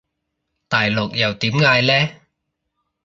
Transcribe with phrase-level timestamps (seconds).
[0.67, 2.19] 大陸又點嗌呢？